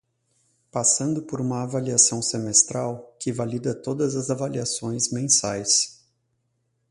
Passando 0.71 1.21
por 1.21 1.39
uma 1.39 1.61
avaliação 1.61 2.23
semestral, 2.23 3.15
que 3.19 3.31
valida 3.31 3.75
todas 3.75 4.15
as 4.15 4.31
avaliações 4.31 5.11
mensais 5.11 6.03